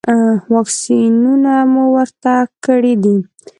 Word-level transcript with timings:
واکسینونه 0.53 1.53
مو 1.71 1.83
ورته 1.95 2.33
کړي 2.65 2.93
دي؟ 3.03 3.17